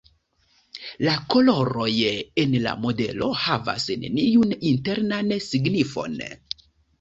[1.07, 1.89] La koloroj
[2.43, 6.19] en la modelo havas neniun internan signifon.